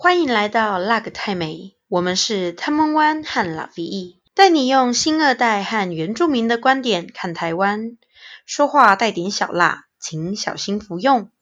[0.00, 7.98] 欢迎来到辣个泰美，我们是 Taiwan One 和 LaVi，带你用新二代和原住民的观点看台湾，
[8.46, 11.32] 说话带点小辣，请小心服用。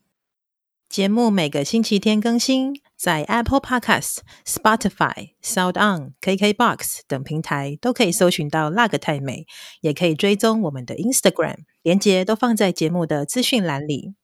[0.88, 9.45] 节目每个星期天更新，在 Apple Podcast、Spotify、Sound On、KKBox 等平台都可以搜寻到辣个泰美，
[9.82, 14.14] 也可以追踪我们的 Instagram，连接都放在节目的资讯栏里。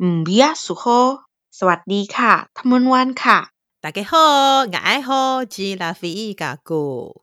[0.00, 1.29] 嗯，比亚苏吼。
[1.59, 3.39] สวัสดีค่ะทัมวันค่ะ
[3.83, 4.17] 大家好，
[4.65, 7.21] 我爱好吉拉菲伊嘎古。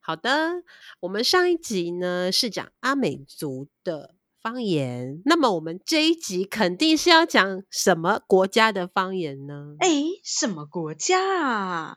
[0.00, 0.62] 好的，
[1.00, 9.76] 我们上一集呢是讲阿美族的方言，那么我们这一集肯定是要讲什么国家的方言呢？
[9.80, 9.88] 哎，
[10.24, 11.96] 什么国家啊？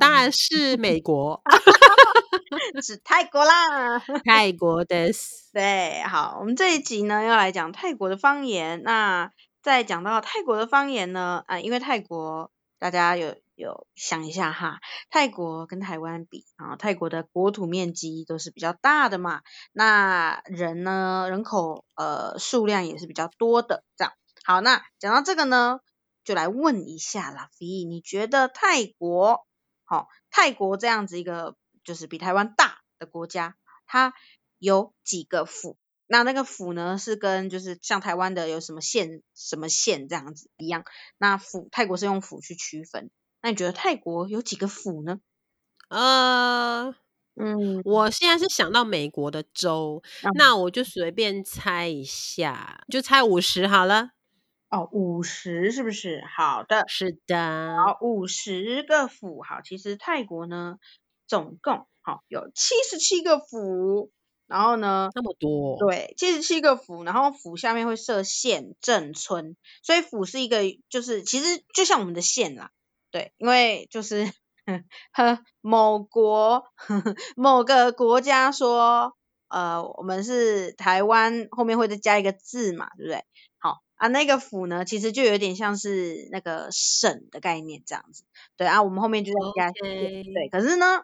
[0.00, 1.42] 当然是美国，
[2.82, 5.10] 是泰国啦，泰国的。
[5.52, 9.30] 对，好，我们这一集呢要来讲泰国的方言，那。
[9.65, 24.13] 在讲到泰国的方言呢，啊，因为泰国大家有有想一下哈，泰国跟台湾比啊，泰国的国土面积都是比较大的嘛，那人呢，人口呃数量也是比较多的，这样。
[24.43, 25.79] 好，那讲到这个呢，
[26.23, 29.47] 就来问一下啦，LaVi，你觉得泰国，
[29.83, 33.55] 好、泰国这样子一个就是比台湾大的国家，
[33.87, 34.13] 它
[34.59, 35.75] 有几个府？
[36.07, 40.83] 那那个府呢，是跟就是像台湾的有什么县什么县这样子一样。
[41.17, 43.09] 那府泰国是用府去区分。
[43.41, 45.19] 那你觉得泰国有几个府呢？
[45.89, 46.95] 呃，
[47.35, 54.09] 嗯，我现在是想到美国的州，嗯、那我就随便猜一下，就猜五十好了。
[54.69, 56.23] 哦，五十是不是？
[56.35, 57.77] 好的，是的。
[57.77, 59.43] 好，五十个府。
[59.43, 60.77] 好，其实泰国呢，
[61.27, 64.11] 总共好有七十七个府。
[64.47, 70.59] 然后呢，那么多，对，七十七个府，然后府下面会设县、镇、村，所以府是一个，
[70.89, 72.69] 就是其实就像我们的县啦，
[73.09, 74.31] 对，因为就是
[75.11, 76.65] 呵某国
[77.35, 79.15] 某个国家说，
[79.47, 83.23] 呃，我们是台湾，后面会再加一个字嘛，对不对？
[83.57, 88.23] 好啊，那个府呢，其实就有点像是那个省的概念这样子，
[88.57, 91.03] 对啊，我们后面就再加.对，可是呢，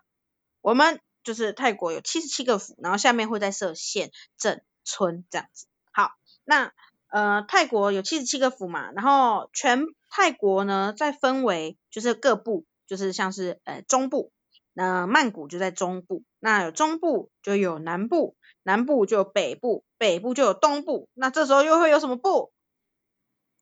[0.61, 0.99] 我们。
[1.23, 5.67] 就是泰国有七十七个府，然后下面会再设县、镇、村这样子。
[5.91, 6.11] 好，
[6.43, 6.73] 那
[7.07, 14.31] 呃泰国有七十七个府嘛，然后全泰国呢再分为就是各部，就是像是呃中部，
[14.73, 22.51] 那曼谷就在中部，那有中部就有南部，南部就有北部，北部就有东部，那这时候又会有什么部？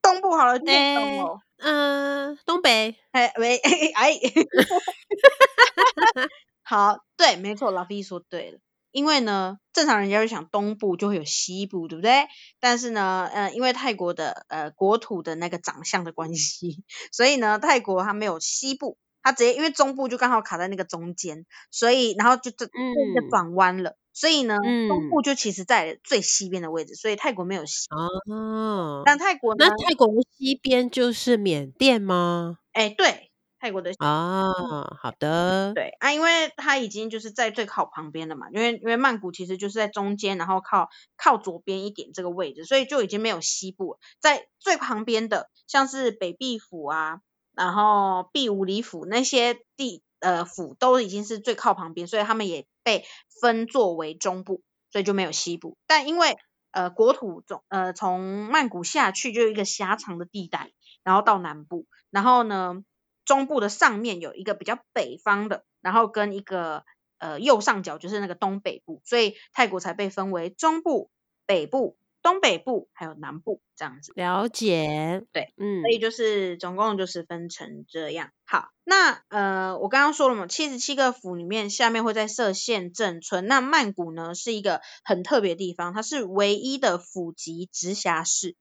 [0.01, 1.19] 东部好了，哎，
[1.57, 3.57] 嗯，东北，哎喂，
[3.95, 4.13] 哎。
[6.69, 8.59] 好，对，没错，老 V 说对了，
[8.91, 12.27] 因为呢，正常人家会想东部就会有西部，对不对？
[12.59, 22.69] 但是呢，呃，因为泰国的呃国土的那个长相的关系， 所以呢，泰国它没有西部，它直接因为中部就刚好卡在那个中间，所以然后就这嗯
[23.15, 27.87] 就转弯了，所以呢，嗯、东部就其实在最西边的位置，所以泰国没有西。
[27.89, 32.59] 哦，但泰国呢，那泰国的西边就是缅甸吗？
[32.73, 33.28] 哎，对。
[33.59, 34.53] 泰国的啊，
[35.01, 47.19] 好的，对啊，因为它已经就是在最靠旁边了嘛，因为因为曼谷其实就是在中间，然后靠靠左边一点这个位置，所以就已经没有西部了，在最旁边的像是北壁府啊，
[47.53, 53.03] 然后碧武里府那些地呃府都已经是最靠旁边，所以他们也被
[53.41, 55.75] 分作为中部，所以就没有西部。
[55.85, 56.37] 但因为
[56.71, 60.71] 呃国土总呃从曼谷下去就有一个狭长的地带，
[61.03, 62.85] 然后到南部，然后呢。
[63.29, 66.83] 中部的上面有一个比较北方的，然后跟一个
[67.19, 71.11] 呃右上角就是那个东北部，所以泰国才被分为中部、
[71.45, 74.13] 北部、东北部还有南部这样子。
[74.15, 78.31] 了解，对，嗯，所以就是总共就是分成这样。
[78.47, 83.45] 好，那呃我刚刚说了嘛，七十七个府里面下面会在设县、镇、村。
[83.45, 88.55] 那曼谷呢是一个很特别的地方，它是唯一的府级直辖市。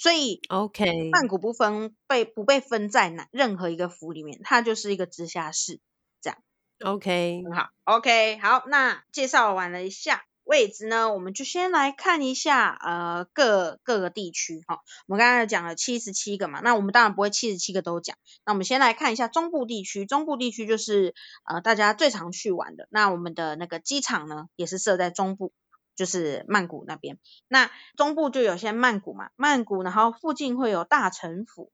[0.00, 5.78] 所以，OK，曼谷不分被不被分在哪任何一个府里面，它就是一个直辖市，
[6.22, 6.38] 这样。
[6.82, 14.78] OK，很好，OK，好，那介绍完了一下位置呢，我们就先来看一下呃各各个地区哈。
[15.06, 18.16] 我们刚才讲了七十七个嘛，那我们当然不会七十七个都讲，
[18.46, 21.14] 那我们先来看一下中部地区，中部地区就是
[21.44, 25.52] 呃大家最常去玩的，那我们的那个机场呢也是设在中部。
[26.00, 31.70] 就是曼谷那边，那中部就有些曼谷嘛，曼谷，然后附近会有大城府，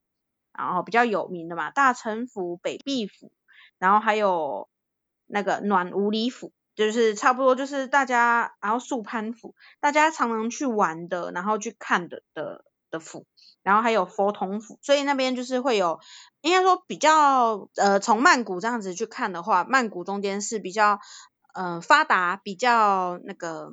[0.53, 3.31] 然后比较有名的嘛，大城府、北碧府，
[3.79, 4.69] 然后还有
[5.27, 13.27] 那个暖武里府，就是差不多就是大家，然后素攀府，大家常常去玩的，然后去看的的的府，
[13.63, 16.01] 然后还有佛统府，所以那边就是会有，
[16.41, 20.99] 应该说比较呃，从曼谷这样子去看的话，曼谷中间是比较
[21.55, 23.73] 呃发达，比较那个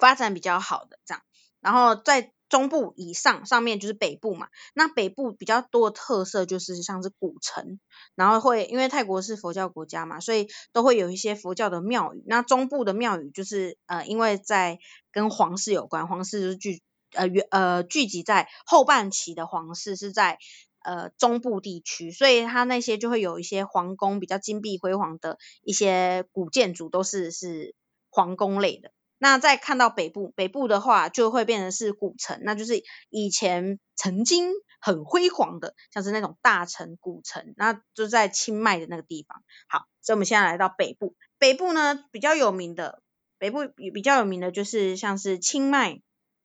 [0.00, 1.22] 发展比较好的这样，
[1.60, 2.32] 然后在。
[2.50, 4.48] 中部以上，上面就是北部嘛。
[4.74, 7.78] 那北部比较多的特色就是像是古城，
[8.16, 12.24] 然后会因为泰国是佛教国家嘛，所以都会有一些佛教的庙宇。
[12.26, 14.80] 那中部的庙宇就是呃，因为在
[15.12, 16.82] 跟皇室有关，皇室就是聚
[17.12, 20.36] 呃呃聚集在后半期的皇室是在
[20.82, 27.76] 呃中部地区，所以它那些就会有一些皇宫比较金碧辉煌的一些古建筑，都是是
[28.10, 28.90] 皇宫类的。
[29.22, 34.50] 那再看到北部，北部的话就会变成是古城，那就是以前曾经
[34.80, 39.42] 很辉煌的，像是那种大城古城，那就在清迈的那个地方。
[39.68, 43.02] 好，所以我们现在来到北部，北部呢比较有名的，
[43.38, 46.00] 北部比较有名的就是像是清迈、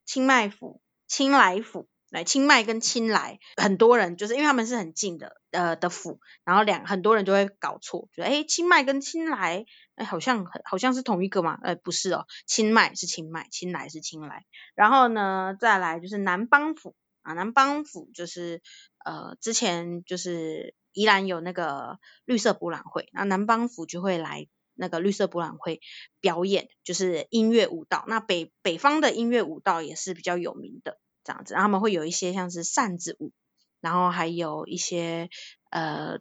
[0.06, 1.88] 清迈府、清莱府。
[2.15, 9.65] 来清迈跟清莱，很多人就是因为他们是很近的，呃的府，然后两很多人就会搞错，觉得诶清迈跟清莱，
[9.95, 14.45] 哎好像好像是同一个嘛，呃不是哦，清迈是清迈，清莱是清莱，
[14.75, 18.62] 然后呢再来就是南邦府啊，南邦府就是
[19.03, 25.81] 呃之前就是宜兰有那个绿色博览会，那南邦府就会来那个绿色博览会
[26.21, 30.97] 表演，就是音乐舞蹈，那北北方的音乐舞蹈也是比较有名的。
[31.25, 33.33] 这样子，然后他们会有一些像是扇子舞，
[33.81, 35.30] 然后还有一些
[35.72, 36.19] 呃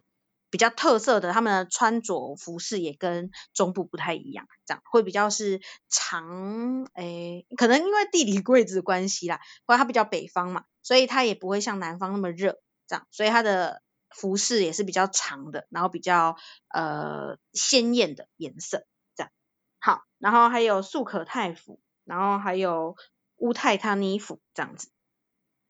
[0.49, 16.37] 比较特色的，他们的穿着服饰也跟中部不太一样，这样会比较是长，诶，可能因为地理位置关系啦，或者它比较北方嘛，所以它也不会像南方那么热，这样，所以它的服饰也是比较长的，然后比较
[16.69, 18.85] 呃鲜艳的颜色，
[19.15, 19.31] 这样。
[19.79, 22.95] 好，然后还有素可泰府，然后还有
[23.35, 24.89] 乌泰他尼府这样子。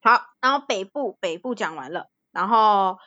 [0.06, 3.00] 好，然后北部北部讲完了，然后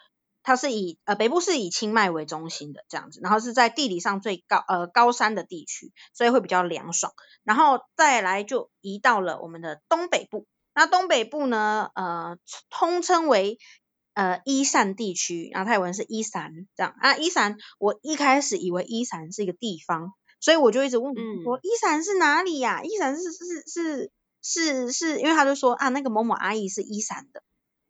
[0.43, 7.13] 它是以呃北部是以清迈为中心的这样子，然后是在地理上最高呃高山的地区，所以会比较凉爽。
[7.45, 12.37] 然后再来就移到了我们的东北部，那东北部呢呃
[12.69, 13.61] 通称为
[14.15, 22.83] 呃伊善地区，然后泰文是伊善这样啊伊善，我一开始以为伊善是一个地方，所以我就一直问说伊善、嗯、是哪里呀、啊？
[22.83, 24.11] 伊善是是是。
[24.49, 27.43] 是是是因为他就说啊，那个某某阿姨是伊善的，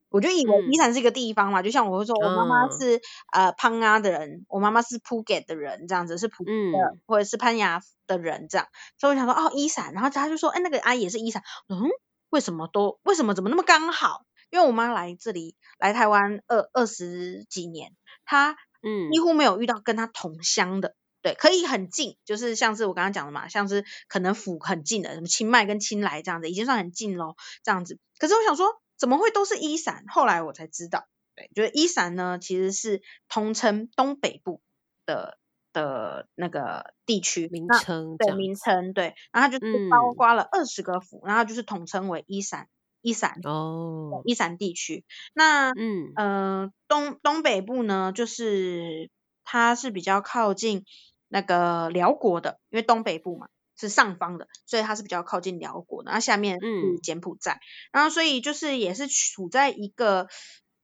[0.09, 3.01] 我就以为伊善是一个地方嘛，嗯、就像我会说我妈妈是、嗯、
[3.33, 8.67] 呃潘阿的人，我妈妈是普给的人这样子，是普吉的、嗯、或者是潘雅的人这样，
[8.99, 11.89] 所以我想说哦伊善，然后他就说哎那个阿姨也是伊善，嗯，
[12.31, 14.25] 为什么都为什么怎么那么刚好？
[14.51, 17.93] 因为我妈来这里来台湾二二十几年，
[18.25, 19.13] 她嗯。
[19.13, 20.95] 几乎没有遇到跟她同乡的。
[21.29, 27.37] 对，可以很近，就是像是我刚刚讲的嘛，像是可能府很近的，什么清迈跟清莱这样子，已经算很近咯。
[27.63, 27.99] 这样子。
[28.19, 30.05] 可是我想说，怎么会都是伊善？
[30.09, 34.63] 后来我才知道，对，就是伊善呢，其实是通称东北部
[35.05, 35.39] 的
[35.73, 42.69] 的那个地区名称，对名称，对，然后它就是包括了二十个府，嗯、然后就是统称为伊善，
[43.03, 45.05] 伊善哦，伊善地区。
[45.35, 49.11] 那嗯呃东东北部呢，就是
[49.45, 50.85] 它是比较靠近。
[51.29, 56.11] 那个辽国的，因为东北部嘛是上方的，所以它是比较靠近辽国的。
[56.11, 57.61] 那下面是柬埔寨，嗯、
[57.93, 60.27] 然后所以就是也是处在一个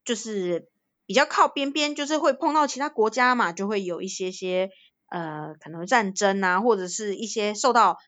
[0.04, 0.68] 就是
[1.06, 4.70] 比较靠边边，就是会碰到其他国家嘛，就会有一些些
[5.10, 7.98] 呃可能战争啊，或者是一些受到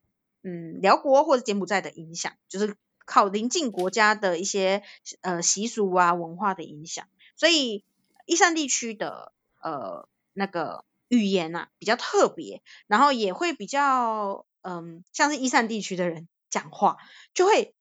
[0.45, 4.83] 嗯辽国或者柬埔寨的影响，就是靠邻近国家的一些
[5.21, 7.85] 呃习俗啊文化的影响，所以
[8.25, 10.85] 伊善地区的呃那个。
[11.09, 16.97] 语言啊比较特别，然后也会比较嗯，像是伊善地区的人讲话
[17.33, 17.75] 就会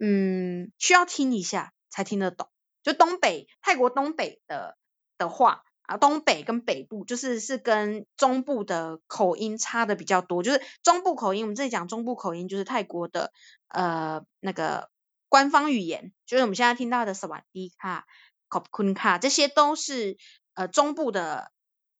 [0.00, 2.48] 嗯需要听一下才听得懂。
[2.82, 4.78] 就东北泰国东北的
[5.18, 10.42] 的话啊，东北跟北部就是是跟中部的口音差的比较多。
[10.42, 13.32] 就是中部口音，我们这里讲中部口音就是泰国的
[13.68, 14.90] 呃那个
[15.28, 18.06] 官方语言，就是我们现在听到的萨瓦迪卡、
[18.48, 20.16] 考普坤卡，这些都是
[20.54, 21.50] 呃中部的。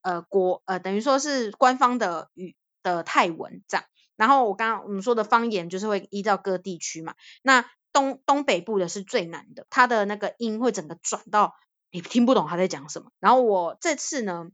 [0.04, 3.87] 呃，国呃，等于说是官方的语的泰文这样。
[4.16, 7.14] 然后我刚刚我们说的方言就是会依照各地区嘛。
[7.42, 11.54] 那东东北部的是最难的，它的那个音会整个转到
[11.90, 13.11] 你听不懂他在讲什么。
[13.18, 14.50] 然后我这次呢，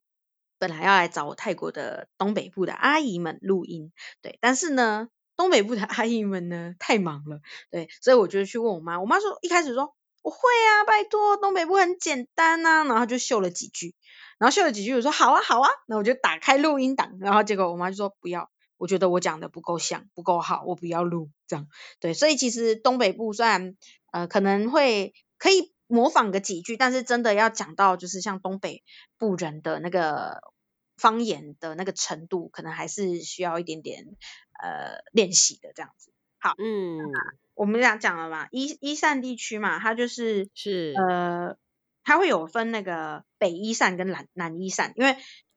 [0.59, 3.93] 本来要来找我泰国的东北部的阿姨们录音，
[4.23, 7.41] 对，但是呢，东北部的阿姨们呢太忙了，
[7.71, 13.95] 对，所以我就去问我妈，我妈说一开始说我会啊，拜托，东北部很简单啊，然后就秀了几句。
[14.39, 21.69] 然后秀了几句，我说好啊好啊，那我就打开录音档，然后结果我妈就说不要，我觉得我讲的不够像，不够好，我不要录这样。
[22.01, 23.77] 对，所以其实东北部虽然
[24.13, 28.83] 呃可能会可以模仿个几句，但是真的要讲到就是像东北
[29.19, 30.41] 部人的那个
[30.97, 34.07] 方言的那个程度，可能还是需要一点点
[34.63, 36.13] 呃练习的这样子。
[36.41, 36.99] 好，嗯，
[37.55, 40.95] 我们俩讲了嘛，伊伊善地区嘛，它就是是。
[40.97, 41.57] 呃，
[42.03, 45.17] 它会有分那个北伊善跟南南伊善，因为，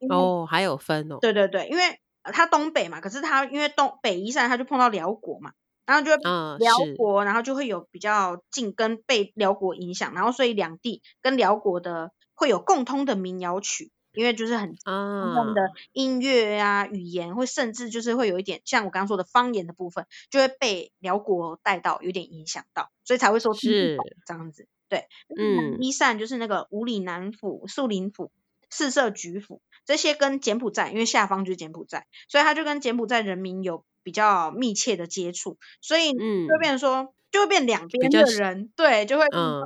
[0.10, 5.52] 哦还有分哦，对对对，因为它东北嘛，可是它因为东北伊善，它就碰到辽国嘛。
[5.86, 24.68] 然后就辽国，嗯、然后就会有比较近跟被辽国影响，然后所以两地跟辽国的会有共通的民谣曲，因为就是很他们的音乐啊、语言，会甚至就是会有一点像我刚刚说的方言的部分，就会被辽国带到，有点影响到，所以才会说是这样子。
[24.90, 28.32] 对，嗯，伊善就是那个五里南府、树林府、
[28.70, 33.84] 四社菊府这些跟柬埔寨，因为下方就是柬埔寨，所以他就跟柬埔寨人民有。
[34.06, 39.64] 比较密切的接触，所以就会变成说，嗯、就会变两边的人，对，就会，嗯，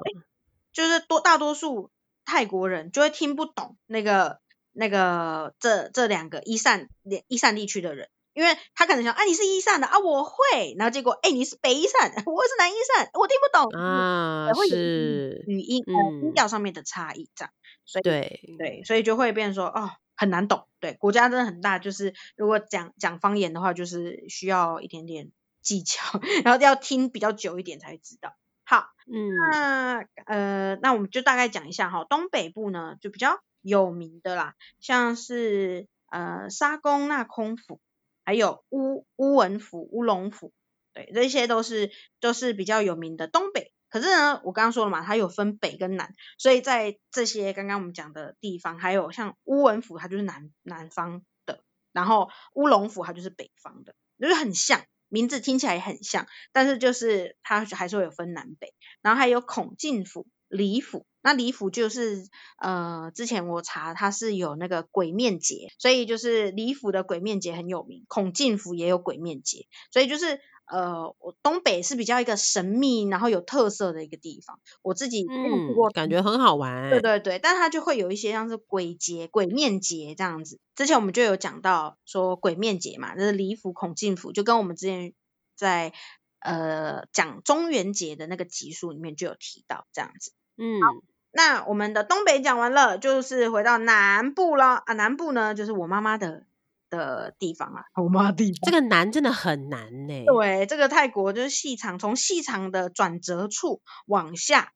[0.72, 1.90] 就是多大多数
[2.28, 4.40] 泰国人就会听不懂那个
[4.74, 6.90] 那个这这两个伊善
[7.28, 17.52] 伊善地区的人，因为他可能想，啊，你是伊善的啊，我会，然后结果，哎，你是北伊善， 我是南伊善，我听不懂，啊，会是语音呃音调上面的差异这样，
[17.86, 18.42] 所以对。
[18.60, 19.90] 对，所以就会变成说，哦。
[20.20, 25.32] 很难懂，对，国家真的很大，就是如果讲讲方言的话，就是需要一点点
[25.62, 28.34] 技巧， 然后要听比较久一点才会知道。
[28.70, 37.80] 好，嗯，那呃，那我们就大概讲一下哈，东北部呢就比较有名的啦，像是呃沙公那空府，
[38.26, 40.52] 还有乌乌文府、乌龙府，
[40.94, 43.72] 对，这些都是都是比较有名的东北。
[43.88, 51.62] 可是呢，我刚刚说了嘛，它有分北跟南，所以在这些刚刚我们讲的地方，还有像乌文府，它就是南南方的，
[51.94, 62.28] 然后乌龙府它就是北方的，就是很像，名字听起来很像，但是就是它还是会有分南北，然后还有孔敬府、李府，那李府就是
[62.60, 70.40] 呃，之前我查它是有那个鬼面节，所以就是李府的鬼面节很有名，孔敬府也有鬼面节，所以就是。
[70.70, 74.60] 呃，我东北是比较一个神秘，然后有特色的一个地方。
[74.82, 76.90] 我自己嗯，过感觉很好玩。
[76.90, 80.60] 对对对，但是它就会有一些像是鬼节、鬼面节这样子。
[80.76, 85.14] 之前我们就有讲到说鬼面节嘛，就是李府、孔敬府，就跟我们之前
[85.56, 85.94] 在
[86.42, 90.32] 呃讲中元节的那个集数里面就有提到这样子。
[90.58, 90.90] 嗯，好，
[91.32, 94.94] 那我们的东北讲完了，就是回到南部了啊。
[94.94, 96.47] 南部呢，就是我妈妈的。
[96.90, 98.60] 的地方啊，我妈地方。
[98.64, 100.24] 这个南真的很难呢。
[100.26, 104.74] 对，这个泰国就是细长，从细长的转折处往下，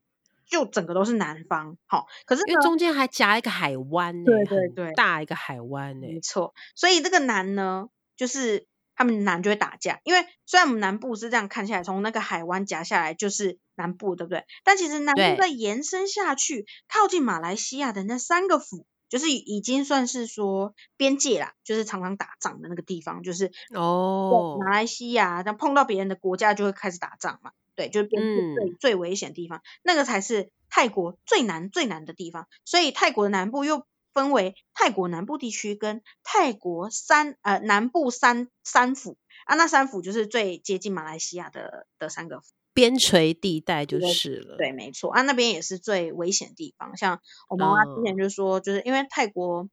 [0.49, 1.77] 就整个都是南方。
[1.87, 6.07] 好，可是因为中间还夹一个海湾，对对对，大一个海湾呢。
[6.07, 7.87] 没错，所以这个南呢，
[8.17, 9.99] 就是他们南就会打架。
[10.03, 14.45] 因为虽然我们南部是这样看下来，从那个海湾夹下来就是南部，对不对？
[14.63, 18.85] 但其实南部再延伸下去，靠近马来西亚的那三个府。
[19.11, 32.47] 就是已经算是说边界啦，就是常常打仗的那个地方，就是哦，马来西亚，这样碰到别人的国家就会开始打仗嘛，对，就是边界最、嗯、最危险的地方，那个才是泰国最难最难的地方。
[32.63, 42.47] 所以泰国的南部又分为泰国南部地区跟泰国三呃南部三三府啊，那三府就是最接近马来西亚的的三个府。
[42.73, 46.95] 边陲地带就是了，对，没错啊，那边也是最危险的地方。
[46.95, 49.67] 像我妈妈之前就说，就是因为泰国，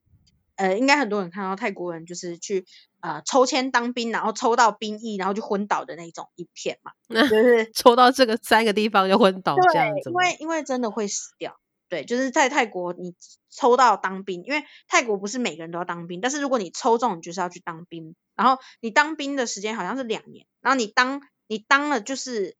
[0.57, 2.65] 嗯、呃，应该很多人看到泰国人就是去
[3.01, 10.11] 呃抽签当兵，然后抽到兵役，然后就昏倒的那种影片嘛， 就是抽到这个三个地方就昏倒这样子。
[10.11, 13.15] 因为因为真的会死掉，对，就是在泰国你
[13.49, 22.58] 抽到当兵，因为泰国不是每个人都要当兵，但是如果你抽中，你就是要去当兵，然后你当兵的时间好像是两年，然后你当你当了就是。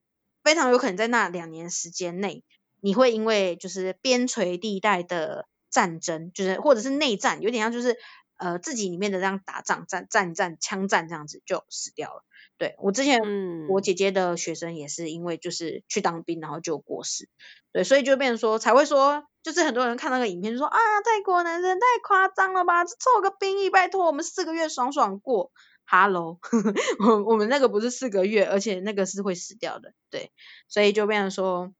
[0.49, 2.43] 非常有可能在那两年时间内，
[2.81, 7.99] 你会因为就是边陲地带的战争，就是或者是内战，有点像就是
[8.39, 12.25] 呃自己里面的这样打仗战战战枪战这样子就死掉了。
[12.57, 13.21] 对，我之前
[13.69, 17.29] 我姐姐的学生也是因为就是去当兵然后就过世。
[17.71, 25.53] 对，所以就变成说才会说，就是很多人看那个影片就说啊，泰国男生太夸张了吧，凑个兵役，拜托我们四个月爽爽过。
[25.89, 26.39] 哈喽，
[27.01, 30.31] 我我们那个不是四个月，而且那个是会死掉的，对，
[30.69, 31.73] 所以就变成说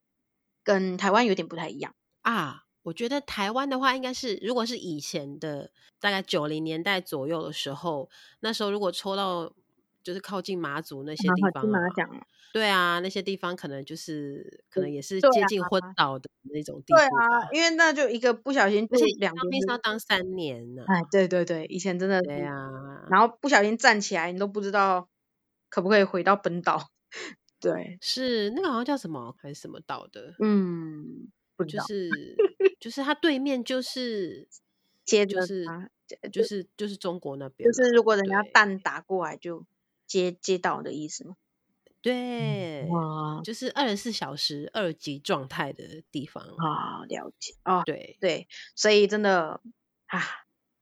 [0.65, 2.63] 跟台湾有点不太一样啊。
[2.83, 8.09] 我觉得台湾的话，应该是如果是以前的大概九零年代左右的时候，
[8.41, 9.53] 那时候如果抽到。
[10.03, 11.65] 就是靠近马祖那些地方，
[12.53, 16.99] 对啊，那些地方可能就是可能也是接近昏倒的那种地方。
[16.99, 20.83] 对啊，因为那就一个不小心，就是两边是要当三年呢。
[20.87, 25.09] 哎，对对对，以前真的对啊，然后不小心站起来，你都不知道
[25.69, 26.91] 可不可以回到本岛。
[27.61, 30.35] 对，是那个好像叫什么还是什么岛的？
[30.41, 32.11] 嗯，不知道，就 是
[32.81, 34.49] 就是它对面就是
[35.05, 35.67] 接着就是
[36.33, 39.67] 就是就是中国那边，就是如果人家弹打过来就
[40.09, 41.37] 接接到的意思吗？
[42.01, 49.61] 对，哇，就是二十四小时二级状态的地方啊，了解啊，对对，所以真的
[50.07, 50.23] 啊，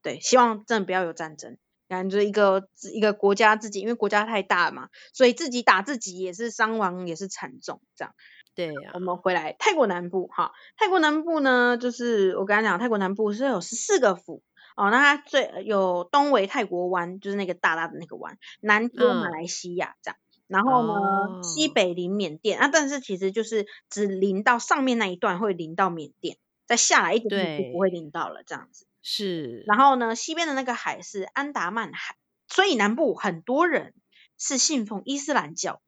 [0.01, 1.57] 对，希望真的不要有战争。
[1.89, 8.13] 感觉一个一个国家自己，因为国家太大嘛，所以自己打自己也是伤亡也是惨重，这样。
[8.53, 8.91] 对、啊。
[8.93, 14.43] 我们回来泰国南部哈，泰国南部呢，就是我刚才讲，泰国南部是有十四个府
[14.77, 28.85] 哦，那它最有东为泰国湾，就是那个大大的那个湾，南接马来西亚这样，嗯、然后呢、哦、西北临缅甸啊，但是其实就是只临到上面那一段会临到缅甸，再下来一点就不会临到了这样子。
[29.01, 32.15] 是，然后呢，西边的那个海是安达曼海，
[32.47, 33.95] 所以南部很多人
[34.37, 35.81] 是信奉伊斯兰教。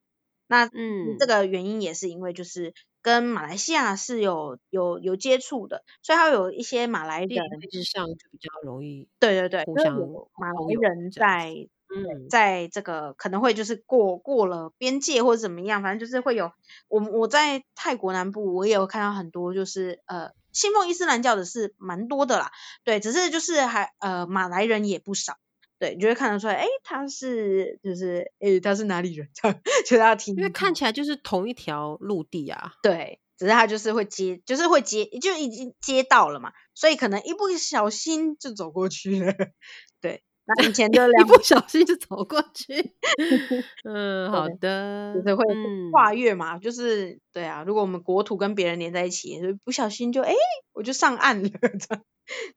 [0.48, 2.74] 那嗯，这个原因也是因为就是
[3.10, 7.30] 跟马来西亚是有有有接触的，所以它有一些马来人
[7.72, 9.96] 之上就比较容易，对对对，互相
[10.38, 16.52] 马来人在嗯，在这个可能会就是过过了边界或者怎么样，反正就是会有
[16.88, 20.32] 我我在泰国南部我也有看到很多就是呃。
[20.52, 22.52] 信奉伊斯兰教的是蛮多的啦，
[22.84, 25.38] 对，只是就是还呃马来人也不少，
[25.80, 29.30] 对，你就会看得出来，哎，他是就是哎他是哪里人？
[29.34, 39.34] 这样就要听，因为看起来就是同一条陆地啊，对，只是他就是会接，就是会接，就已经接到了嘛，所以可能一不小心就走过去了，
[40.02, 40.22] 对。
[40.52, 42.74] 那以前的 两一不小心就走过去，
[43.88, 45.46] 嗯，好的，就是会
[45.92, 46.12] 跨。
[46.16, 50.34] 越嘛，嗯、就是对啊，如果我们国土跟别人连在一起，就不小心就哎，
[50.74, 51.50] 我就上岸了，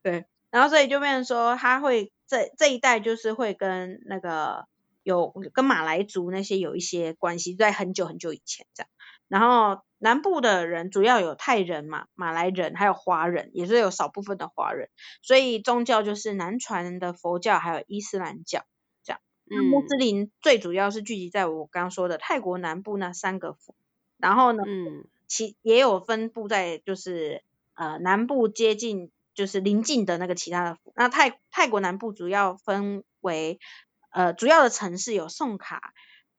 [0.03, 4.67] 对，然后所以就变成说，他会这这一带就是会跟那个
[5.03, 8.89] 有跟马来族那些有一些关系，在很久很久以前这样，
[9.29, 9.83] 然后。
[10.05, 14.89] 南部的人主要有泰人嘛，马来人，还有华人，也是有少部分的华人，
[15.23, 18.65] 所以宗教就是南传的佛教，还有伊斯兰教
[19.05, 19.21] 这样。
[19.49, 23.77] 嗯，穆斯林最主要是聚集在我刚刚说的泰国南部那三个府，
[24.17, 30.93] 然后呢，嗯，其也有分布在就是呃南部接近就是邻近的那个其他的府。
[30.97, 33.59] 那泰泰国南部主要分为
[34.11, 35.93] 呃主要的城市有宋卡，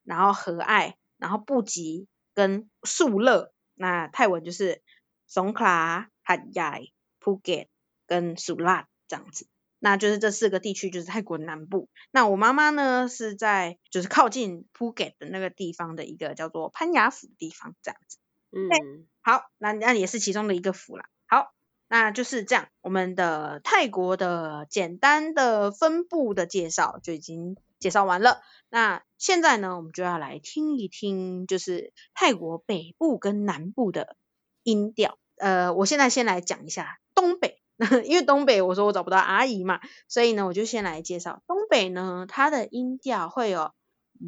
[0.03, 3.51] 然后和爱，然后布吉跟素勒。
[3.75, 4.84] 那泰文就是
[5.25, 6.79] 松克拉、海雅、
[7.19, 7.67] 普吉
[8.06, 9.47] 跟苏拉这样子，
[9.79, 11.89] 那就是这四个地区就是泰国南部。
[12.12, 18.19] 那我妈妈呢是在就是靠近普吉的那个地方的一个叫做潘雅府的地方这样子。
[18.51, 21.10] 嗯，好，那那也是其中的一个府啦。
[21.25, 21.51] 好，
[21.93, 28.41] 那就是这样，我们的泰国的简单的分布的介绍就已经介绍完了。
[28.71, 34.15] 那现在呢，我们就要来听一听，就是泰国北部跟南部的
[34.63, 35.19] 音调。
[35.38, 37.62] 呃，我现在先来讲一下东北，
[38.06, 43.71] 因为东北我说我找不到阿姨嘛，所以呢，我就先来介绍东北呢，它的音调会有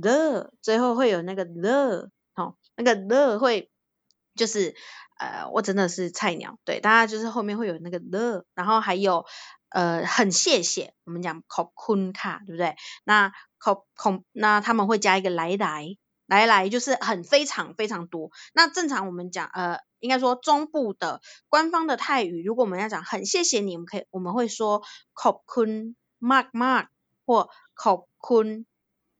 [0.04, 3.72] the，最后会有那个 the，哦，那个 the 会
[4.36, 4.76] 就是
[5.18, 9.26] 呃，我真的是菜鸟，对，大家就是后面会有那个的，然后还有
[9.70, 12.76] 呃，很谢谢，我们讲考坤卡，对不对？
[13.04, 15.96] 那口口，那他们会加一个来来
[16.28, 18.30] 来来，就是很非常非常多。
[18.54, 24.82] 那正常我们讲，呃，应该说中部的官方的泰语，如果我们要讲很谢谢你，我们可以我们会说
[25.14, 26.88] 口坤 mark mark
[27.26, 28.66] 或口坤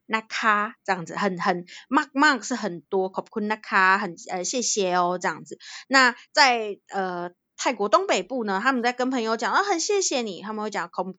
[0.06, 5.58] 那卡这样子，很很 mark mark 是很多，k u n 那卡很呃谢谢哦这样子。
[5.88, 11.14] 那在呃泰国东北部呢，他们在跟朋友讲啊很谢谢你，他们会讲 k u n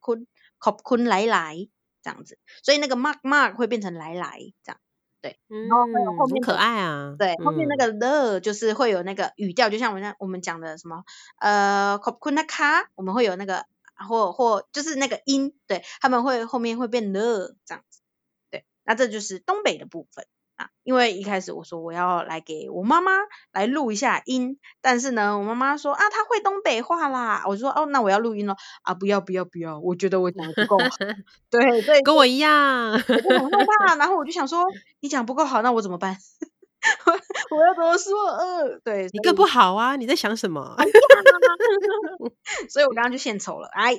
[0.58, 1.68] k u n 来来。
[2.02, 4.78] 这样子，所以那个 mark mark 会变成来来这样，
[5.20, 11.02] 对，然后会有后面、嗯、可爱啊，对，后面那个 the 就是会有那个语调，就像我们我们讲的什么
[11.40, 13.66] 呃 kopunaka 我们会有那个
[14.08, 17.95] 或或就是那个音，对，他们会后面会变 the 这样子，对，
[18.86, 20.26] 那这就是东北的部分。
[20.56, 23.12] 啊，因为一开始我说我要来给我妈妈
[23.52, 28.56] 来录一下音，但是呢，我妈妈说啊，她会东北话啦，我就说哦，那我要录音咯。
[28.80, 30.88] 啊，不要不要不要，我觉得我讲的不够好，
[31.50, 34.64] 对对，跟我一样，我很害 怕，然后我就想说，
[35.00, 36.16] 你讲不够好，那我怎么办？
[37.50, 38.18] 我要怎么说？
[38.30, 40.74] 呃，对，你更不好啊，你在想什么？
[42.70, 43.92] 所以我刚刚就献丑了，哎。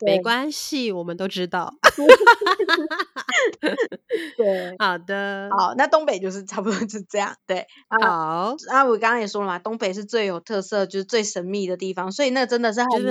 [0.00, 1.74] 没关系，我们都知道。
[4.36, 7.36] 对，好的，好，那东北就是差不多是这样。
[7.46, 8.56] 对，好。
[8.68, 13.04] 啊，我刚刚也说了嘛，东北是最有特色，就是最神秘的地方，所以那真的是很就是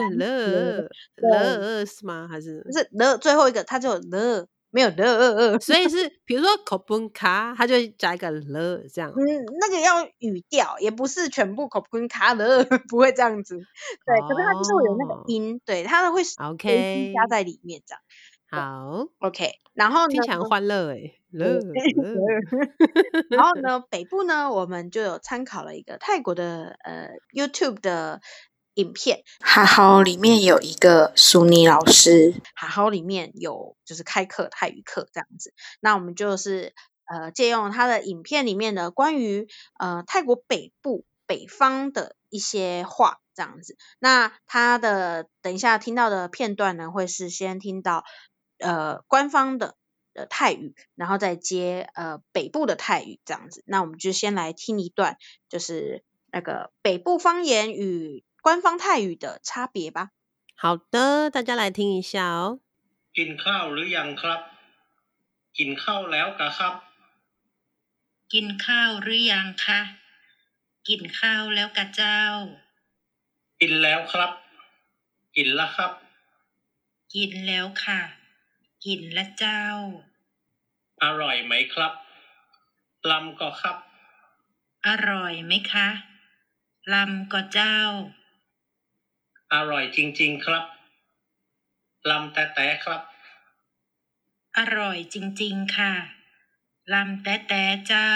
[1.15, 2.27] 了了是吗？
[2.29, 3.17] 还是不是了？
[3.17, 5.59] 最后一个它就有了，没有了。
[5.59, 9.11] 所以是比如说口本卡，它就加一个了这样。
[9.11, 9.25] 嗯，
[9.59, 13.57] 那个要语调，也不是全部口本卡了， 不会这样子。
[13.57, 18.01] 对，哦、可是它就是会有那个音，对，它会 OK 加在里面这样。
[18.49, 20.21] 好，OK，然后呢？
[20.21, 21.59] 非常欢乐哎，乐
[23.31, 28.21] 然后呢， 北部呢，我们就有参考了一个泰国的呃 YouTube 的
[28.77, 36.73] 影片，哈好里面有一个苏尼老师，哈好里面有就是开课泰语课这样子，那我们就是
[37.05, 39.47] 呃借用他的影片里面的关于
[39.79, 48.03] 呃泰国北部北方的一些话这样子，那他的等一下听到的片段呢，会是先听到。
[48.59, 49.75] 呃，官方的
[50.15, 53.63] 呃泰语，然后再接呃北部的泰语这样子。
[53.67, 60.10] 那我们就先来听一段，就是那个北部方言与官方泰语的差别吧。
[60.56, 62.60] 好的，大家来听一下哦。
[63.16, 64.40] กินข้าวหรือยังครับ
[65.58, 66.74] กินข้าวแล้วกะครับ
[68.32, 69.80] กินข้าวหรือยังคะ
[70.88, 72.20] กินข้าวแล้วกะเจ้า
[73.60, 74.30] กินแล้วครับ
[75.36, 75.92] กินแล้วครับ
[77.14, 78.00] กินแล้วค่ะ
[78.84, 79.64] กินและเจ้า
[81.02, 81.92] อร่อยไหมครับ
[83.10, 83.76] ลำก็ครับ
[84.86, 85.88] อร่อยไหมคะ
[86.92, 87.76] ลำก็เจ้า
[89.54, 90.64] อร่อยจริงๆครับ
[92.10, 93.02] ลำแต่แต่ครับ
[94.58, 95.92] อร่อยจริงๆค่ะ
[96.92, 98.08] ลำแต่แต่เจ้า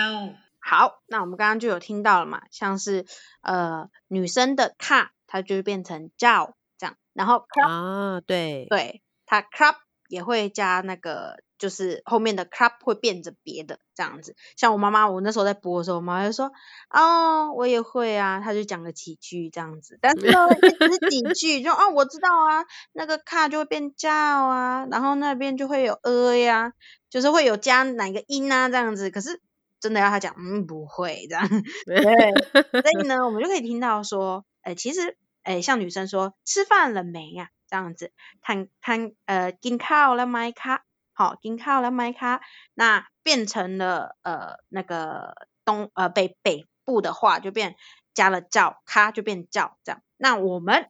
[0.68, 3.06] 好，那我们刚刚就有听到了嘛，像是
[3.40, 9.76] 呃女生的卡，它就变成叫这样，然后啊，对，对，它 club。
[10.08, 14.35] 也会加那个， 就是后面的 club 会变着别的这样子。
[14.57, 16.51] 像我妈妈，我那时候在播的时候，我妈就说
[16.89, 26.73] ：“哦，我也会啊。”她就讲了几句这样子，但是呢，只是几 句，就哦，我知道啊，那个卡就会变叫啊，然后那边就会有呃呀、啊，
[27.11, 29.11] 就是会有加哪个音啊这样子。
[29.11, 29.39] 可是
[29.79, 31.47] 真的要她讲，嗯，不会这样。
[31.85, 42.41] 对，所以呢， 我们就可以听到说，哎、其实，哎、像女生说吃饭了没呀、这样子，看看呃，金卡了买卡，好，丁卡，我来买卡。
[42.73, 47.75] 那变成了呃，那个东呃北北部的话就变
[48.13, 50.01] 加了叫卡，就变叫这样。
[50.17, 50.87] 那我们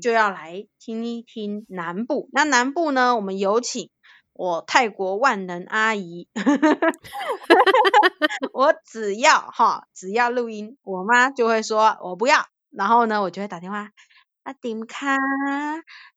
[0.00, 2.28] 就要来听一听南部。
[2.32, 3.90] 那南部呢，我们有请
[4.32, 6.28] 我泰国万能阿姨。
[8.52, 12.46] 我只要哈，只要录音，我妈就会说我不要。
[12.70, 13.90] 然后呢，我就会打电话
[14.42, 15.16] 阿顶卡，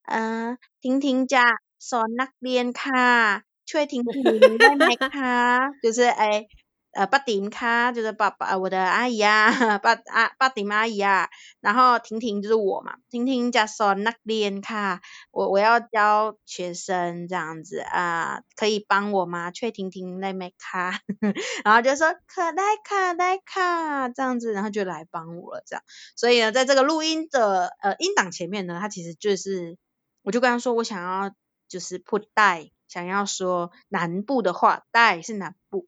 [0.06, 1.44] 嗯，婷婷家。
[1.80, 6.46] 说那边卡，吹婷婷妹妹卡， 就是哎，
[6.92, 19.50] 呃，八丁卡就是爸爸，我的阿姨啊， 八阿八丁阿姨啊，然后婷婷就是我嘛，婷婷家说那边卡，我我要教学生这样子啊，可以帮我吗？
[19.50, 21.00] 吹婷婷妹妹卡，
[21.64, 25.82] 然后就说可来卡来卡这样子，然后就来帮我了这样，
[26.16, 29.78] 所以呢，在这个录音的呃音档前面呢，他其实就是，
[30.22, 31.32] 我就跟他说我想要
[31.70, 32.70] 就是 put 带。
[32.88, 35.86] 想要说南部的话，带是南部，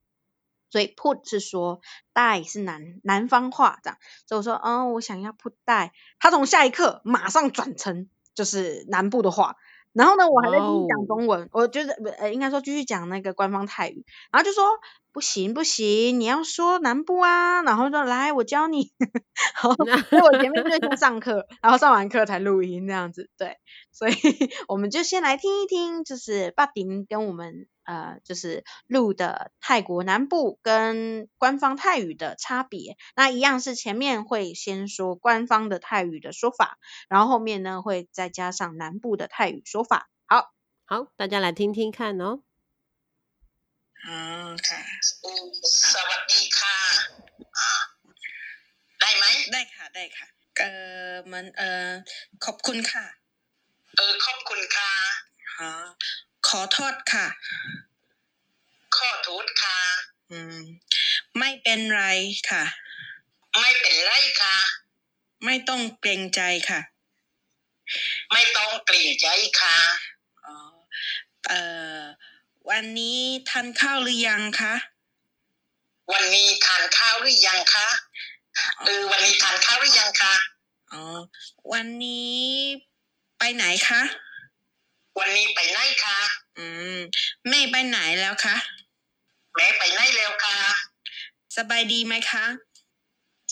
[0.70, 1.80] 所以 put 是说
[2.12, 3.98] 带是南南方话这样。
[4.26, 9.56] 所以我说，哦，我想要 put 带，他从下一刻马上转成就是南部的话。
[9.92, 14.64] 然后呢，我还在继续讲中文，我就是呃，应该说继续讲那个官方泰语，然后就说。
[15.14, 18.92] 不行不行，你要说南部啊，然后说来我教你，
[19.54, 23.58] 好，所以我前面就先上课，然后上完课才录音这样子，对，
[23.92, 24.14] 所以
[24.68, 36.77] 我们就先来听一听，就是巴丁跟我们呃就是录的泰国南部跟官方泰语的差别，那一样是前面会先说官方的泰语的说法，
[37.09, 40.53] 然后后面呢会再加上南部的泰语说法，好，
[40.85, 42.41] 好，大家来听听看哦。
[44.05, 44.81] อืมค่ะ
[45.91, 46.75] สวัสดีค่ะ
[48.99, 50.63] ได้ไหมได้ค่ะได้ค่ะเอ
[51.09, 51.91] อมันเออ
[52.45, 53.05] ขอบคุณค่ะ
[53.97, 54.91] เออขอบคุณค่ะ
[55.59, 55.69] อ๋อ
[56.48, 57.26] ขอโทษค่ะ
[58.96, 59.78] ขอโทษค่ะ
[60.30, 60.58] อืม
[61.38, 62.04] ไม่เป็นไร
[62.50, 62.64] ค่ะ
[63.60, 64.56] ไม่เป็นไรค่ะ
[65.44, 66.80] ไม่ต้องเกรงใจค่ะ
[68.32, 69.28] ไม่ต้องเกรงใจ
[69.60, 69.76] ค่ะ
[70.44, 70.54] อ๋อ
[71.48, 71.52] เอ
[71.98, 72.00] อ
[72.70, 73.18] วันนี้
[73.50, 74.74] ทานข้าวหรือยังคะ
[76.12, 77.88] วันนี้ทานข้าวหรือยังคะ
[78.82, 80.34] เออวันนี้ทานข้าวหรือยังคะ
[80.92, 81.02] อ๋อ
[81.72, 82.40] วันนี้
[83.38, 84.02] ไปไหนคะ
[85.19, 86.17] วันนี้ไปไหนคะ
[86.57, 86.65] อื
[86.97, 86.99] ม
[87.49, 88.55] แม่ไปไหนแล้วคะ
[89.55, 90.57] แม่ไปไหนแล้วคะ
[91.57, 92.45] สบายดีไหมคะ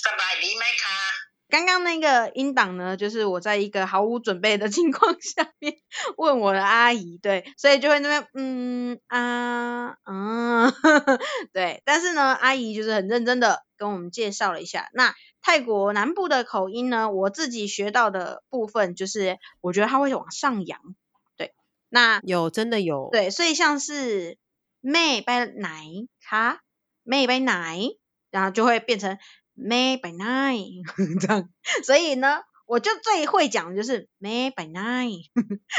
[0.05, 0.99] สบายดีไหมคะ
[1.47, 5.77] 刚刚那个音档呢，就是我在一个毫无准备的情况下面
[6.17, 10.73] 问我的阿姨，对，所以就会那边嗯啊嗯，
[11.53, 14.89] 对，但是呢，阿姨就是很认真的跟我们介绍了一下。
[14.93, 21.08] 那泰国南部的口音呢，我自己学到的部分就是，我觉得它会往上扬，对，
[21.90, 24.38] 那有真的有，对，所以像是
[24.80, 25.84] 妹拜奶
[26.26, 26.62] 卡，
[27.02, 27.78] 妹拜奶，
[28.30, 29.18] 然后就会变成。
[29.62, 31.50] May by nine 这样，
[31.84, 35.24] 所以呢，我就最会讲的就是 May by nine，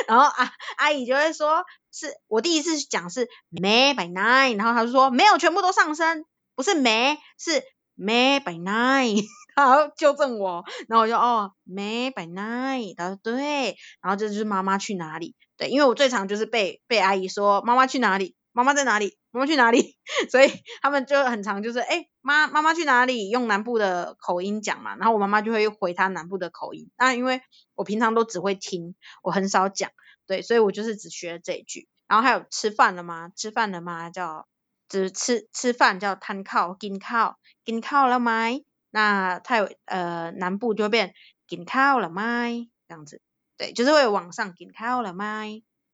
[0.08, 7.64] 然后啊阿姨就会说，是我第一次讲是 May by nine，然后她就说没有，全部都上升，不是 May 是
[7.98, 18.36] May by nine，然后纠正我，然后我就哦 May by nine，她说对，然后这就是妈妈去哪里，对，因为我最常就是被被阿姨说妈妈去哪里。
[18.52, 19.16] 妈妈在哪里？
[19.30, 19.96] 妈妈去哪里？
[20.32, 23.30] 所以他们就很常就是，哎、妈妈妈去哪里？
[23.30, 26.90] 用南部的口音讲嘛，然后我妈妈就会回他南部的口音。
[26.98, 27.42] 那因为
[27.76, 29.92] 我平常都只会听，我很少讲，
[30.26, 31.88] 对，所以我就是只学了这一句。
[32.08, 33.32] 然后还有吃饭了吗？
[33.36, 34.10] 吃饭了吗？
[34.10, 34.48] 叫
[34.90, 38.48] 只吃吃饭叫摊靠金靠金靠了吗？
[38.90, 41.14] 那太呃南部就会变
[41.48, 42.48] 金靠了吗？
[42.90, 43.22] 这样子，
[43.62, 45.44] 对，就是会往上 gin 靠了吗？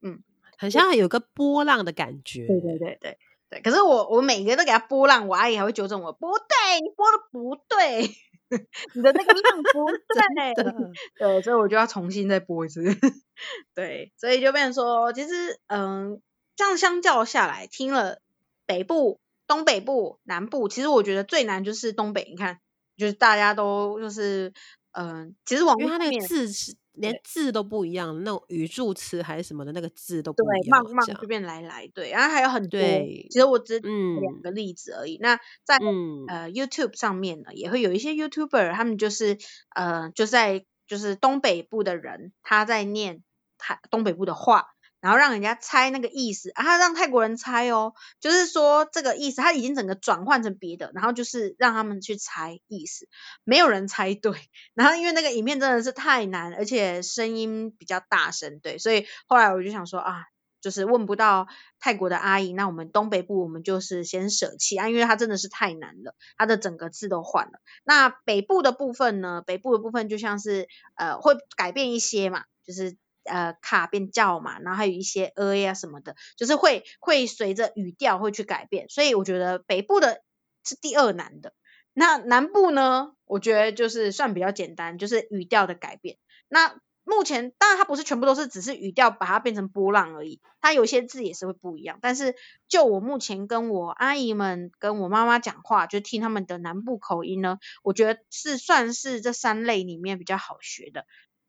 [0.02, 0.24] 嗯。
[0.58, 3.18] 很像有个波浪的感觉，对对对对
[3.50, 3.62] 对。
[3.62, 8.10] 可是我我每个都给他波浪，我阿姨还会纠正我，不对，你波的不对，
[8.96, 9.86] 你的那个浪不
[10.36, 10.54] 对。
[10.56, 10.74] 的
[11.20, 12.82] 对，所以我就要重新再播一次。
[13.76, 16.22] 对，所以就变成说，其实嗯，
[16.56, 18.20] 这样相较下来，听了
[18.66, 22.26] 北部、东北部、南部，其实我觉得最难就是东北。
[22.32, 22.62] 你看，
[22.98, 24.54] 就是大家都就是
[24.94, 26.76] 嗯，其实往他那个字是。
[26.98, 30.84] 连字都不一样，那种语助词还是什么的那个字都不一样。
[30.84, 32.80] 对，慢慢这边来来，对，然后还有很多。
[32.80, 35.18] 对，其实我只举两个例子而已。
[35.18, 39.38] 嗯、那在、嗯、呃 YouTube 上面呢，也会有一些 YouTuber，他们就是
[39.76, 43.24] 呃就在就是东北部的人，他在念
[43.58, 44.68] 他东北部的话。
[45.08, 53.08] 然后让人家猜那个意思啊，他让泰国人猜哦，就是说这个意思，他已经整个转换成别的，然后就是让他们去猜意思，
[53.46, 54.34] 没有人猜对。
[54.76, 60.26] 然后因为那个影片真的是太难，而且声音比较大声，对，所以后来我就想说啊，
[60.60, 61.48] 就是问不到
[61.80, 67.62] 泰国的阿姨，那我们东北部我们就是先舍弃啊，因为它真的是太难了，它的整个字都换了。
[67.86, 69.42] 那北部的部分呢？
[69.48, 72.98] 北部的部分就像是呃会改变一些嘛，就是。
[73.28, 80.22] 呃，卡变叫嘛，然后还有一些呃呀什么的，就是会会随着语调会去改变，所以我觉得北部的
[80.64, 81.54] 是第二难的。
[81.94, 86.18] 那南部呢，我觉得就是算比较简单，就是语调的改变。
[86.48, 92.00] 那目前当然它不是全部都是只是语调把它变成波浪而已，它有些字也是会不一样。
[92.02, 92.36] 但是
[92.68, 101.06] 就我目前跟我阿姨们跟我妈妈讲话，就听他们的南部口音呢，我觉得是算是这三类里面比较好学的。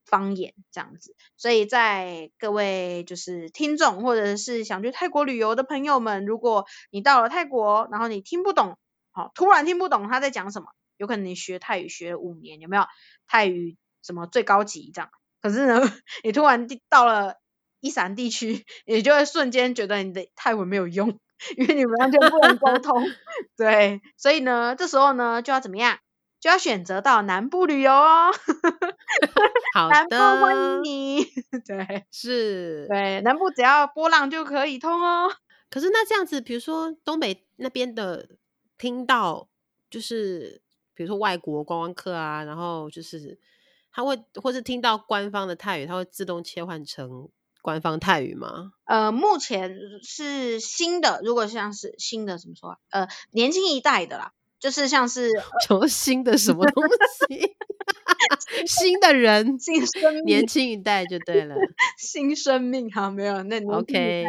[0.09, 8.79] 方言这样子，所以在各位就是听众或者是想去泰国旅游的朋友们，如果你到了泰国，然后你听不懂，
[9.13, 12.85] 好，突然听不懂他在讲什么，有可能你学泰语学了五年，有没有
[13.27, 15.11] 泰语什么最高级这样？
[15.43, 15.81] 可是呢，
[16.25, 17.37] 你突然到了
[17.81, 21.19] 伊散地区，你就会瞬间觉得你的泰文没有用，
[21.57, 23.05] 因为你们完全不能沟通。
[23.57, 25.99] 对，所以呢，这时候呢就要怎么样？
[26.41, 28.31] 就要选择到南部旅游哦。
[29.75, 31.25] 好的，南部欢迎你。
[31.67, 35.31] 对，是，对，南部只要波浪就可以通哦。
[35.71, 38.29] 可是那这样子，比如说东北那边的
[38.79, 39.49] 听到，
[39.91, 40.63] 就是
[40.95, 43.39] 比如说外国观光客啊，然后就是
[43.93, 47.29] 他会或是听到官方的泰语，他会自动切换成
[47.61, 48.73] 官方泰语吗？
[48.85, 52.79] 呃，目前是新的，如果像是新的怎么说啊？
[52.91, 54.33] 呃，年轻一代的啦。
[54.61, 55.31] 就是像是
[55.67, 56.85] 什么新的什么东
[57.29, 57.55] 西，
[58.67, 61.55] 新的人，新生命，年轻一代就对了，
[61.99, 64.25] 新生命哈，没有那 OK，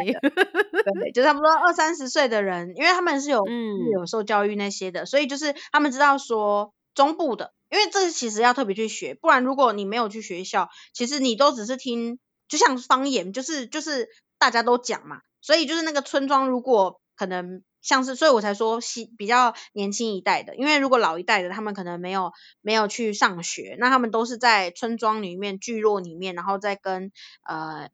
[1.02, 3.90] 对，就差不多二三十岁的人，因为他们是有嗯。
[3.92, 17.62] 有受教育那些的，所以就是他们知道说中部的，因为这其实要特别去学，不然如果你没有去学校，其实你都只是听，就像方言，就是就是大家都讲嘛，所以就是那个村庄如果可能。
[17.82, 27.10] 像是，所以我才说新比较年轻一代的，因为如果老一代的，他们可能没有没有去上学，那他们都是在村庄里面、聚落里面，然后再跟
[27.42, 27.88] 呃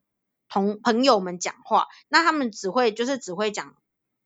[0.48, 3.76] 同朋友们讲话，那他们只会就是只会讲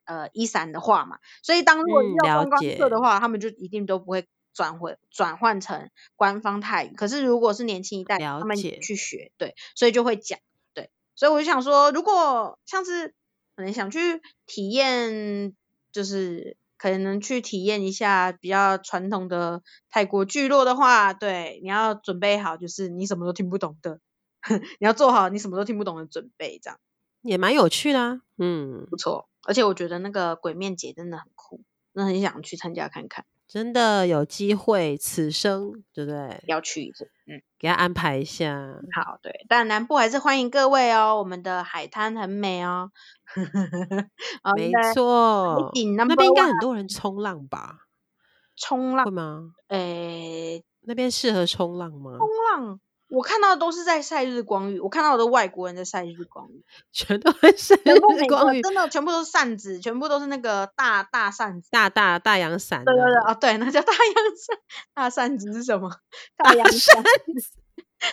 [0.06, 6.94] 呃伊斯兰的话嘛，所以当如果要观光客的话，嗯、他们就一定都不会转回转换成官方泰语。
[6.96, 10.38] 可是如果是年轻一代，他们去学，对，所以就会讲，
[10.72, 13.14] 对，所以我就想说，如果像是。
[13.56, 13.98] 可能想去
[14.46, 15.54] 体验，
[15.92, 24.00] 就是可能去体验一下比较传统的泰国聚落的话，对，你要准备好，就是你什么都听不懂的，
[24.78, 26.78] 你要做好你什么都听不懂的准备，这样
[27.22, 29.28] 也蛮有趣的啊，嗯，不错。
[29.42, 31.62] 而且我觉得那个鬼面节真的很酷，
[31.94, 33.24] 真的很想去参加看看。
[33.52, 36.40] 真的有机会，此生对不对？
[36.46, 38.76] 要去一次，嗯，给他安排一下。
[38.94, 41.18] 好，对，但南部还是欢迎各位哦。
[41.18, 42.92] 我们的海滩很美哦，
[44.56, 45.72] 没错。
[45.96, 47.78] 那边应该很多人冲浪吧？
[48.56, 49.50] 冲浪会吗？
[49.66, 52.18] 诶，那边适合冲浪吗？
[52.18, 52.80] 冲浪。
[53.10, 62.84] 我看到的都是在晒日光浴，我看到的外国人在晒日光浴， 全都在晒日光浴，真的全部都是扇子，全部都是那个大大扇子，大大大阳伞。
[62.84, 64.58] 对对对，哦对，那叫大阳伞。
[64.94, 65.90] 大扇子是什么？
[66.36, 67.02] 大阳伞。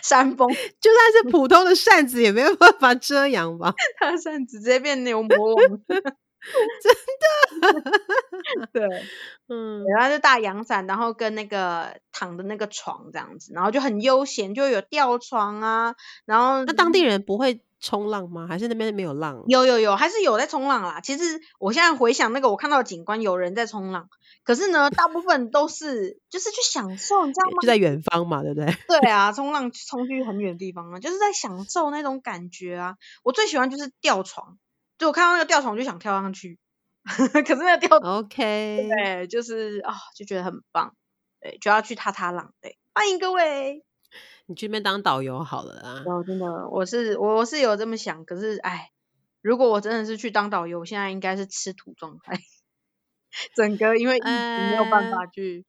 [0.01, 0.49] 山峰，
[0.81, 3.73] 就算是普通的扇子也没有办法遮阳吧？
[4.01, 5.63] 大扇子直接变牛魔王。
[6.81, 9.03] 真的，对，
[9.47, 15.95] 嗯，然后就大阳伞，然后跟那个躺的那个床这样子，然后就很悠闲，就有吊床啊，
[16.25, 18.47] 然后那当地人不会冲浪吗？
[18.47, 19.43] 还是那边没有浪？
[19.47, 21.01] 有有有，还是有在冲浪啦。
[21.01, 24.09] 其实我现在回想那个我看到的景观，有人在冲浪，
[24.43, 27.57] 可是呢，大部分都是就是去享受，你知道吗？
[27.61, 28.73] 就在远方嘛，对不对？
[28.87, 32.95] 对啊，冲浪冲去很远的地方啊，就是在享受那种感觉啊。
[33.23, 34.57] 我最喜欢就是吊床。
[34.97, 36.59] 就我看到那个吊床就想跳上去，
[37.05, 40.95] 可是那个吊床，OK，对，就是啊、哦，就觉得很棒，
[41.39, 43.83] 对，就要去踏踏浪，对，欢迎各位，
[44.47, 46.03] 你去那边当导游好了啊。
[46.05, 48.91] 哦，真的，我是我是有这么想，可是哎，
[49.41, 52.39] 如果我真的是去当导游，我现在应该是吃土状态，
[53.55, 55.63] 整个因为没有办法去，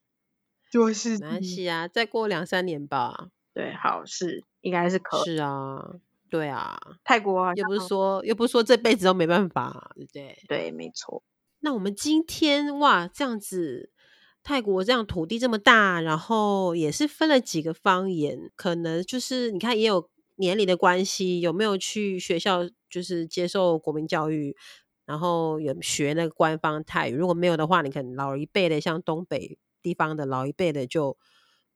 [0.64, 3.28] 呃、就是没关系啊，再过两三年吧。
[3.52, 5.96] 对，好，是应该是可以，是啊。
[6.30, 10.38] 对啊，泰国啊，又不是说又不是说这辈子都没办法，对不对？
[10.46, 11.22] 对，没错。
[11.60, 13.90] 那我们今天哇，这样子，
[14.42, 24.56] 泰国这样土地这么大，然后也是分了几个方言，可能就是你看也有年龄的关系，有没有去学校就是接受国民教育，
[25.04, 27.14] 然后有学那个官方泰语？
[27.14, 31.18] 如果没有的话，你可能老一辈的，像东北地方的老一辈的就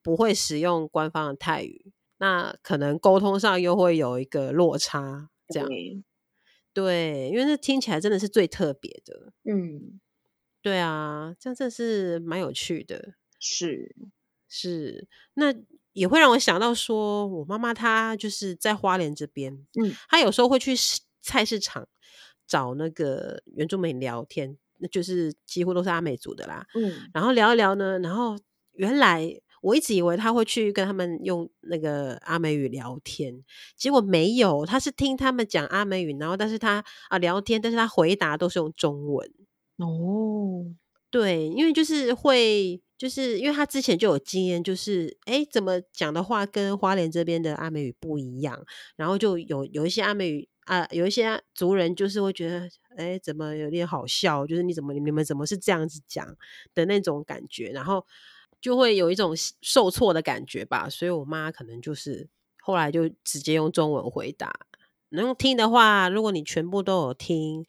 [0.02, 1.92] 不会使用官方的泰语。
[2.22, 5.68] 那可能沟通上又会有一个落差，这样
[6.72, 9.98] 对，因为那听起来真的是最特别的，嗯，
[10.62, 13.96] 对啊，这样真的是蛮有趣的，是。
[14.48, 15.52] 是，那
[15.94, 20.76] 也会让我想到说，我妈妈她就是在花莲这边，嗯，她有时候会去
[21.20, 21.88] 菜市场
[22.46, 28.38] 找那个原住民聊天，那就是几乎都是阿美族的啦，嗯，然后聊一聊呢，然后
[28.74, 29.40] 原来。
[29.62, 33.42] 我一直以为他会去跟他们用那个阿美语聊天，
[33.76, 39.30] 结果没有，他是听他们讲阿美语，然后但是他啊聊天，但是他回答都是用中文。
[39.76, 40.66] 哦，
[41.10, 48.64] 对，因为就是会，就是因为他之前就有经验，就是诶怎么讲的话跟花莲这边的阿美语不一样，
[48.96, 56.26] 然后就有有一些阿美语啊，有一些族人就是会觉得，诶怎么有点好笑，就是你怎么你们怎么是这样子讲
[56.74, 58.04] 的那种感觉，然后。
[58.62, 62.28] 就会有一种受挫的感觉吧，所以我妈可能就是
[62.62, 64.50] 后来就直接用中文回答。
[65.08, 67.66] 能听的话，如果你全部都有听，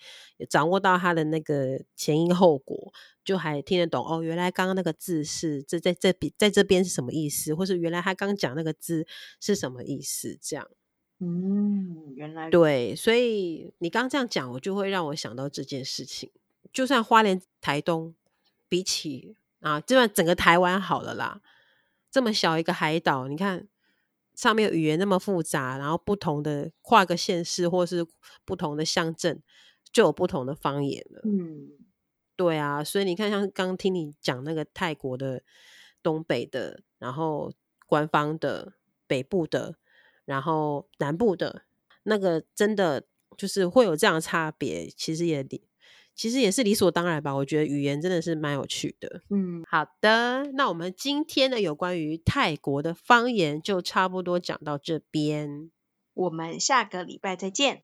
[0.48, 2.94] 掌握到它的那个前因后果，
[3.26, 4.22] 就还听得懂哦。
[4.22, 9.06] 原来刚刚那个字是这在这边在这边是什么意思，或是原来他刚讲那个字
[9.42, 10.38] 是什么意思？
[10.42, 10.66] 这样，
[11.20, 16.32] 嗯，原来对，所以你刚刚这样讲，我就会让我想到这件事情。
[16.72, 18.14] 就算花莲、台东
[18.70, 19.36] 比起。
[19.64, 21.42] 啊，就算整个台湾好了啦，
[22.12, 23.66] 这么小一个海岛，你看
[24.36, 28.06] 上面语言那么复杂，然后不同的跨个县市或是
[28.44, 29.42] 不同的乡镇，
[29.94, 31.22] 就有不同的方言了。
[31.24, 31.70] 嗯，
[32.36, 35.42] 对啊，所以你看，像刚听你讲那个泰国的
[36.02, 37.54] 东北的，然后
[37.88, 38.74] 官方的
[39.08, 39.78] 北部的，
[40.26, 41.64] 然后南部的，
[42.04, 43.06] 那个真的
[43.38, 45.48] 就是会有这样的差别，其实也。
[46.15, 49.23] 其实也是理所当然吧，我觉得语言真的是蛮有趣的。
[49.31, 55.71] 嗯，好的，那我们今天呢，有关于泰国的方言就差不多讲到这边，
[56.15, 57.83] 我们下个礼拜再见。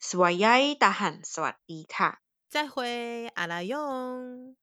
[0.00, 4.60] สวัสดี大汉，สวัสดีค่ะ，再会，阿拉勇。